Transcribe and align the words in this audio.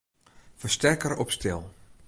Fersterker 0.55 1.17
op 1.17 1.31
stil. 1.31 1.69